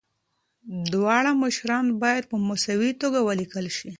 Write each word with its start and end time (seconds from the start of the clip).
دواړه 0.93 1.31
مشران 1.43 1.85
باید 2.03 2.23
په 2.31 2.37
مساوي 2.47 2.91
توګه 3.01 3.19
ولیکل 3.27 3.65
شي. 3.77 3.89